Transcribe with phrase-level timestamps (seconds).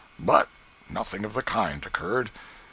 [0.17, 0.49] But
[0.89, 2.31] nothing of the kind occurred.